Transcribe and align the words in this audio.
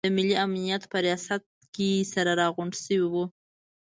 د 0.05 0.09
ملي 0.17 0.35
امنیت 0.45 0.83
په 0.91 0.97
ریاست 1.05 1.43
کې 1.75 1.89
سره 2.13 2.31
راغونډ 2.41 2.73
شوي 2.83 3.07
وو. 3.13 3.23